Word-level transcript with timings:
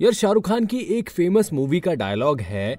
यार 0.00 0.12
शाहरुख 0.12 0.48
खान 0.48 0.66
की 0.66 0.78
एक 0.78 1.10
फ़ेमस 1.10 1.52
मूवी 1.52 1.80
का 1.80 1.94
डायलॉग 1.94 2.40
है 2.40 2.76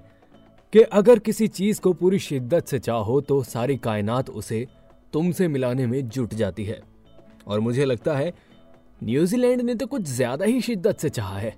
कि 0.72 0.80
अगर 0.82 1.18
किसी 1.18 1.48
चीज़ 1.48 1.80
को 1.80 1.92
पूरी 1.92 2.18
शिद्दत 2.18 2.66
से 2.66 2.78
चाहो 2.78 3.20
तो 3.20 3.42
सारी 3.42 3.76
कायनात 3.76 4.30
उसे 4.30 4.66
तुमसे 5.12 5.48
मिलाने 5.48 5.86
में 5.86 6.08
जुट 6.08 6.34
जाती 6.34 6.64
है। 6.64 6.82
और 7.46 7.60
मुझे 7.60 7.84
लगता 7.84 8.14
है 8.14 8.32
न्यूजीलैंड 9.02 9.60
ने 9.60 9.74
तो 9.74 9.86
कुछ 9.86 10.02
ज़्यादा 10.02 10.44
ही 10.44 10.60
शिद्दत 10.60 10.98
से 10.98 11.10
चाहा 11.10 11.38
है। 11.38 11.56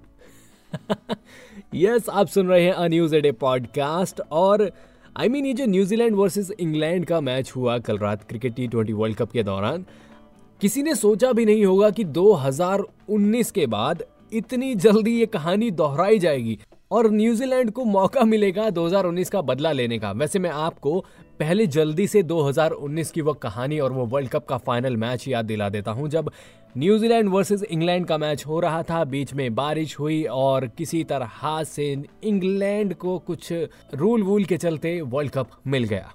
यस 1.74 2.02
yes, 2.02 2.10
आप 2.10 2.26
सुन 2.26 2.48
रहे 2.48 2.64
हैं 2.64 2.72
अ 2.72 2.86
न्यूज़ 2.86 3.16
डे 3.16 3.32
पॉडकास्ट 3.32 4.20
और 4.20 4.72
आई 5.20 5.28
मीन 5.28 5.46
ये 5.46 5.52
जो 5.52 5.66
न्यूजीलैंड 5.66 6.14
वर्सेस 6.16 6.50
इंग्लैंड 6.60 7.04
का 7.06 7.20
मैच 7.20 7.52
हुआ 7.56 7.76
कल 7.78 7.98
रात 7.98 8.22
cricket 8.28 8.54
T 8.54 8.66
twenty 8.68 8.92
world 8.92 9.16
cup 9.16 9.30
के 9.32 9.42
दौरान, 9.42 9.84
किसी 10.60 10.82
ने 10.82 10.94
सोचा 10.94 11.30
भी 11.32 11.44
नहीं 11.44 11.64
होगा 11.64 11.88
कि 11.90 12.04
2019 12.06 13.50
के 13.50 13.66
बाद 13.66 14.02
इतनी 14.32 14.74
जल्दी 14.76 15.18
ये 15.18 15.26
कहानी 15.26 15.70
दोहराई 15.70 16.18
जाएगी। 16.18 16.58
और 16.90 17.10
न्यूजीलैंड 17.10 17.70
को 17.70 17.84
मौका 17.84 18.24
मिलेगा 18.24 18.68
2019 18.70 19.30
का 19.30 19.40
बदला 19.42 19.72
लेने 19.72 19.98
का। 19.98 20.10
वैसे 20.12 20.38
मैं 20.38 20.50
आपको 20.50 20.98
पहले 21.40 21.66
जल्दी 21.68 22.06
से 22.06 22.22
2019 22.22 23.10
की 23.10 23.20
वो 23.20 23.32
कहानी 23.34 23.78
और 23.78 23.92
वो 23.92 24.04
वर्ल्ड 24.06 24.30
कप 24.30 24.46
का 24.46 24.56
फाइनल 24.58 24.96
मैच 24.96 25.26
याद 25.28 25.44
दिला 25.44 25.68
देता 25.68 25.90
हूँ, 25.90 26.08
जब 26.08 26.30
न्यूजीलैंड 26.74 27.28
वर्सेस 27.28 27.62
इंग्लैंड 27.62 28.06
का 28.06 28.18
मैच 28.18 28.44
हो 28.46 28.60
रहा 28.60 28.82
था। 28.82 29.02
बीच 29.04 29.32
में 29.34 29.54
बारिश 29.54 29.98
हुई 29.98 30.22
और 30.24 30.66
किसी 30.68 31.02
तरह 31.04 31.62
से 31.64 31.90
इंग्लैंड 32.24 32.94
को 32.94 33.18
कुछ 33.18 33.52
रूल 33.94 34.22
वूल 34.22 34.44
के 34.44 34.56
चलते 34.56 35.00
वर्ल्ड 35.00 35.32
कप 35.32 35.50
मिल 35.66 35.84
गया। 35.84 36.12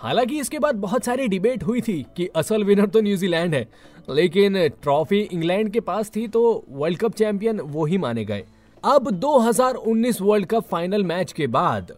हालाँकि 0.00 0.38
इसके 0.40 0.58
बाद 0.58 0.76
बहुत 0.76 1.04
सारी 1.04 1.28
डिबेट 1.28 1.62
हुई 1.62 1.80
थी 1.80 2.04
कि 2.16 2.26
असल 2.36 2.64
विनर 2.64 2.86
तो 2.86 3.00
न्यूजीलैंड 3.00 3.54
है, 3.54 3.66
लेकिन 4.10 4.68
ट्रॉफी 4.82 5.20
इंग्लैंड 5.22 5.70
के 5.72 5.80
पास 5.80 6.10
थी 6.16 6.26
तो 6.28 6.42
वर्ल्ड 6.68 6.98
कप 6.98 7.14
चैंपियन 7.14 7.60
वो 7.60 7.84
ही 7.84 7.98
माने 7.98 8.24
गए। 8.24 8.44
अब 8.84 9.08
2019 9.20 10.20
वर्ल्ड 10.20 10.46
कप 10.46 10.62
फाइनल 10.62 11.04
मैच 11.04 11.32
के 11.32 11.46
बाद, 11.46 11.92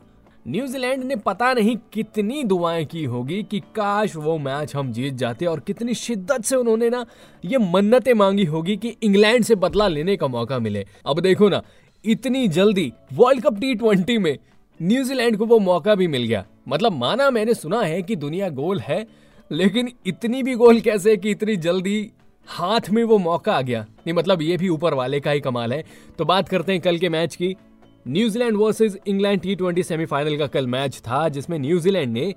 न्यूजीलैंड 0.48 1.04
ने 1.04 1.16
पता 1.16 1.52
नहीं 1.52 1.76
कितनी 1.92 2.42
दुआएँ 2.44 2.84
की 2.84 3.04
होगी 3.04 3.42
कि 3.42 3.60
काश 3.76 4.16
वो 4.16 4.36
मैच 4.38 4.74
हम 4.76 4.90
जीत 4.92 5.14
जाते 5.14 5.46
और 5.46 5.60
कितनी 5.60 5.94
शिद्दत 5.94 6.44
से 6.44 6.56
उन्होंने 6.56 6.90
ना 6.90 7.04
ये 7.44 7.58
मन्नतें 7.58 8.12
मांगी 8.14 8.44
होगी 8.44 8.76
कि 8.76 8.96
इंग्लैंड 9.02 9.44
से 9.44 9.54
बदला 9.54 9.88
लेने 9.88 10.16
का 10.16 10.26
मौका 10.26 10.58
मिले। 10.58 10.84
अब 11.06 11.20
देखो 11.20 11.48
ना, 11.48 11.62
इतनी 12.04 12.48
जल्दी 12.48 12.92
वर्ल्ड 13.12 13.42
कप 13.42 13.58
टी 13.60 13.74
ट्वेंटी 13.74 14.18
में 14.18 14.38
न्यूजीलैंड 14.82 15.36
को 15.36 15.46
वो 15.46 15.58
मौका 15.58 15.94
भी 15.94 16.08
मिल 16.08 16.24
गया। 16.24 16.44
मतलब 16.68 16.92
माना 16.92 17.30
मैंने 17.30 17.54
सुना 17.54 17.80
है 17.82 18.02
कि 18.02 18.16
दुनिया 18.16 18.48
गोल 18.48 18.80
है, 18.80 19.06
लेकिन 19.52 19.90
इतनी 20.06 20.42
भी 20.42 20.54
गोल 20.54 20.80
कैसे 20.80 21.16
कि 21.16 21.30
इतनी 21.30 21.56
जल्दी 21.56 22.10
हाथ 22.46 22.80
में 22.90 23.04
वो 23.04 23.18
मौका 23.18 23.52
आ 23.52 23.62
गया। 23.62 23.80
नहीं 23.82 24.12
मतलब 24.12 24.42
ये 24.42 24.56
भी 24.56 24.68
ऊपर 24.68 24.94
वाले 24.94 25.20
का 25.20 25.30
ही 25.30 25.40
कमाल 25.40 25.72
है। 25.72 25.84
तो 26.18 26.24
बात 26.24 26.48
करते 26.48 26.72
हैं 26.72 26.80
कल 26.80 26.98
के 26.98 27.08
मैच 27.08 27.36
की। 27.36 27.56
New Zealand 28.08 28.56
versus 28.56 28.98
England 29.06 29.40
T 29.40 29.54
twenty 29.54 29.82
semifinal 29.82 30.36
का 30.36 30.46
कल 30.46 30.66
मैच 30.66 30.96
था, 30.96 31.28
जिसमें 31.28 31.58
न्यूजीलैंड 31.58 32.12
ने 32.12 32.34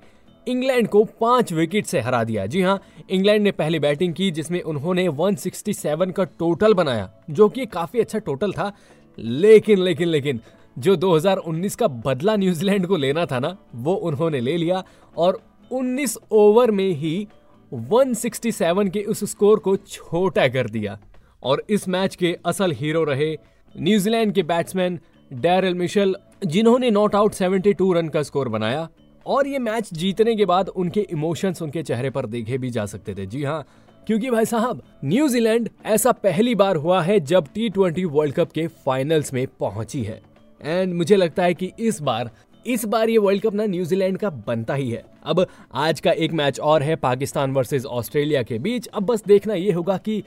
इंग्लैंड 0.48 0.88
को 0.88 1.04
पाँच 1.04 1.52
विकेट 1.52 1.86
से 1.86 2.00
हरा 2.00 2.24
दिया। 2.24 2.46
जी 2.46 2.62
हाँ 2.62 2.82
इंग्लैंड 3.10 3.42
ने 3.42 3.50
पहली 3.50 3.78
बैटिंग 3.78 4.14
की, 4.14 4.30
जिसमें 4.30 4.62
उन्होंने 4.62 5.08
167 5.08 6.12
का 6.12 6.24
टोटल 6.24 6.74
बनाया, 6.74 7.12
जो 7.30 7.48
कि 7.48 7.66
काफ़ी 7.66 8.00
अच्छा 8.00 8.18
टोटल 8.18 8.52
था। 8.52 8.72
लेकिन 9.18 9.78
लेकिन 9.78 10.08
लेकिन, 10.08 10.40
जो 10.78 10.96
2019 10.96 11.76
का 11.76 11.88
बदला 11.88 12.36
न्यूजीलैंड 12.36 12.86
को 12.86 12.96
लेना 12.96 13.26
था 13.26 13.38
ना, 13.38 13.56
वो 13.74 13.94
उन्होंने 13.94 14.40
ले 14.40 14.56
लिया 14.56 14.84
और 15.16 15.40
19 15.70 16.18
ओवर 16.32 16.70
में 16.70 16.90
ही 16.90 17.28
167 17.72 18.90
के 18.90 19.02
उस 19.02 19.24
स्कोर 19.30 19.58
को 19.58 19.76
छोटा 19.76 20.48
कर 20.48 20.68
दिया। 20.68 20.98
और 21.42 21.62
इस 21.70 21.88
मैच 21.88 22.16
के 22.16 22.36
असल 22.46 22.72
हीरो 22.72 23.04
रहे 23.04 23.36
न्यूजीलैंड 23.74 24.32
के 24.32 24.42
बैट्समैन 24.42 24.98
डैरल 25.32 25.74
मिशेल, 25.74 26.14
जिन्होंने 26.46 26.90
नॉट 26.90 27.14
आउट 27.14 27.34
72 27.34 27.92
रन 27.94 28.08
का 28.08 28.22
स्कोर 28.22 28.48
बनाया। 28.48 28.88
और 29.26 29.46
ये 29.46 29.58
मैच 29.58 29.94
जीतने 29.94 30.34
के 30.36 30.44
बाद 30.44 30.68
उनके 30.68 31.00
इमोशंस 31.00 31.62
उनके 31.62 31.82
चेहरे 31.82 32.10
पर 32.10 32.26
देखे 32.26 32.58
भी 32.58 32.70
जा 32.70 32.86
सकते 32.86 33.14
थे। 33.14 33.26
जी 33.26 33.44
हाँ 33.44 33.64
क्योंकि 34.06 34.30
भाई 34.30 34.44
साहब, 34.44 34.82
न्यूजीलैंड 35.04 35.68
ऐसा 35.86 36.12
पहली 36.12 36.54
बार 36.54 36.76
हुआ 36.76 37.02
है 37.02 37.20
जब 37.20 37.48
टी 37.54 37.68
ट्वेंटी 37.68 38.04
वर्ल्ड 38.04 38.34
कप 38.34 38.52
के 38.52 38.66
फाइनल्स 38.66 39.32
में 39.34 39.46
पहुँची 39.60 40.02
है। 40.02 40.20
एंड 40.64 40.94
मुझे 40.94 41.16
लगता 41.16 41.42
है 41.42 41.54
कि 41.54 41.72
इस 41.78 42.00
बार 42.02 42.30
इस 42.68 42.84
बार 42.84 43.10
ये 43.10 43.18
वर्ल्ड 43.18 43.42
कप 43.42 43.54
ना 43.54 43.64
न्यूजीलैंड 43.66 44.16
का 44.18 44.30
बनता 44.30 44.74
ही 44.74 44.90
है। 44.90 45.02
अब 45.24 45.46
आज 45.74 46.00
का 46.00 46.12
एक 46.12 46.32
मैच 46.32 46.58
और 46.60 46.82
है 46.82 46.96
पाकिस्तान 46.96 47.52
वर्सेस 47.52 47.84
ऑस्ट्रेलिया 47.86 48.42
के 48.42 48.58
बीच। 48.58 48.86
अब 48.86 49.02
बस 49.02 49.22
देखना 49.26 49.54
ये 49.54 49.72
होगा 49.72 49.96
कि 49.96 50.22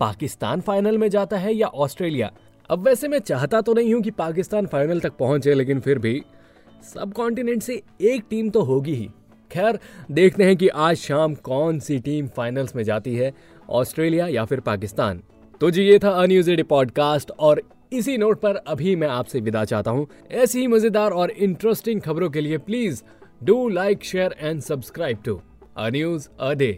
पाकिस्तान 0.00 0.60
फाइनल 0.60 0.98
में 0.98 1.08
जाता 1.08 1.36
है 1.36 1.54
या 1.54 1.66
ऑस्ट्रेलिया। 1.66 2.30
अब 2.70 2.82
वैसे 2.82 3.08
मैं 3.08 3.18
चाहता 3.18 3.60
तो 3.60 3.74
नहीं 3.74 3.94
हूँ 3.94 4.02
कि 4.02 4.10
पाकिस्तान 4.10 4.66
फाइनल 4.66 5.00
तक 5.00 5.12
पहुँचे, 5.12 5.54
लेकिन 5.54 5.80
फिर 5.80 5.98
भी 5.98 6.22
सब 6.94 7.12
कॉन्टिनेंट 7.12 7.62
से 7.62 7.82
एक 8.02 8.24
टीम 8.30 8.50
तो 8.50 8.62
होगी 8.62 8.94
ही। 8.94 9.08
खैर, 9.50 9.78
देखते 10.10 10.44
हैं 10.44 10.56
कि 10.56 10.68
आज 10.68 10.96
शाम 10.96 11.34
कौन 11.34 11.78
सी 11.78 11.98
टीम 11.98 12.28
फाइनल्स 12.28 12.76
में 12.76 12.82
जाती 12.82 13.14
है, 13.14 13.32
ऑस्ट्रेलिया 13.70 14.26
या 14.26 14.44
फिर 14.44 14.60
पाकिस्तान। 14.60 15.22
तो 15.60 15.70
जी, 15.70 15.82
ये 15.82 15.98
था 15.98 16.10
अन्यूज 16.10 16.60
पॉडकास्ट 16.60 17.30
और 17.30 17.62
इसी 17.96 18.16
नोट 18.18 18.40
पर 18.40 18.56
अभी 18.66 18.94
मैं 18.96 19.08
आपसे 19.08 19.40
विदा 19.40 19.64
चाहता 19.64 19.90
हूँ। 19.90 20.06
ऐसी 20.30 20.60
ही 20.60 20.66
मज़ेदार 20.66 21.12
और 21.12 21.30
इंटरेस्टिंग 21.30 22.00
खबरों 22.00 22.30
के 22.30 22.40
लिए 22.40 22.58
please 22.58 23.02
do 23.44 23.68
like 23.68 24.04
share 24.04 24.34
and 24.40 24.60
subscribe 24.62 25.22
to 25.24 25.40
a 25.76 25.88
news 25.90 26.28
a 26.40 26.52
day 26.54 26.72